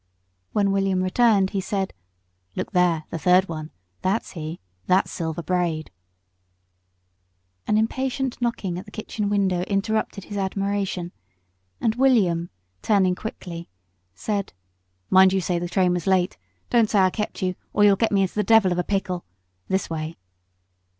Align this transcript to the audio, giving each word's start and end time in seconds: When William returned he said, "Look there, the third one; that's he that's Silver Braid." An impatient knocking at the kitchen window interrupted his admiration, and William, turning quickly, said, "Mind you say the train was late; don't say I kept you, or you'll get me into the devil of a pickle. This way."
When 0.51 0.71
William 0.71 1.03
returned 1.03 1.51
he 1.51 1.61
said, 1.61 1.93
"Look 2.55 2.71
there, 2.71 3.03
the 3.11 3.19
third 3.19 3.47
one; 3.47 3.69
that's 4.01 4.31
he 4.31 4.59
that's 4.87 5.11
Silver 5.11 5.43
Braid." 5.43 5.91
An 7.67 7.77
impatient 7.77 8.41
knocking 8.41 8.79
at 8.79 8.85
the 8.85 8.89
kitchen 8.91 9.29
window 9.29 9.61
interrupted 9.67 10.23
his 10.23 10.37
admiration, 10.37 11.11
and 11.79 11.93
William, 11.93 12.49
turning 12.81 13.13
quickly, 13.13 13.69
said, 14.15 14.53
"Mind 15.11 15.33
you 15.33 15.39
say 15.39 15.59
the 15.59 15.69
train 15.69 15.93
was 15.93 16.07
late; 16.07 16.35
don't 16.71 16.89
say 16.89 16.97
I 16.97 17.11
kept 17.11 17.43
you, 17.43 17.53
or 17.71 17.83
you'll 17.83 17.95
get 17.95 18.11
me 18.11 18.23
into 18.23 18.33
the 18.33 18.41
devil 18.43 18.71
of 18.71 18.79
a 18.79 18.83
pickle. 18.83 19.23
This 19.67 19.87
way." 19.87 20.17